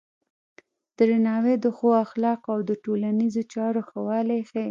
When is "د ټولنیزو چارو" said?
2.69-3.81